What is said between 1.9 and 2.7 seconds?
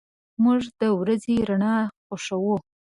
خوښو.